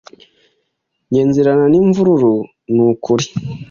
njye 1.09 1.21
nzirana 1.27 1.65
n’imvururu 1.69 2.33
nukuri 2.73 3.25